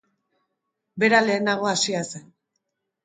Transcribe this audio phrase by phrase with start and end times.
[1.03, 2.29] Bera lehenago hasia zen.